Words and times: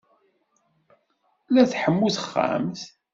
La 1.53 1.63
tḥemmu 1.71 2.07
texxamt. 2.15 2.79